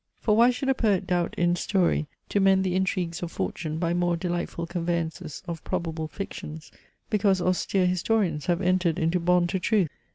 [0.19, 3.93] For why should a poet doubt in story to mend the intrigues of fortune by
[3.93, 6.71] more delightful conveyances of probable fictions,
[7.11, 9.89] because austere historians have entered into bond to truth?